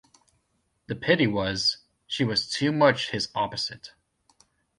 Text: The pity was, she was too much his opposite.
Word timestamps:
The 0.87 0.95
pity 0.95 1.27
was, 1.27 1.77
she 2.07 2.23
was 2.23 2.49
too 2.49 2.71
much 2.71 3.11
his 3.11 3.29
opposite. 3.35 3.91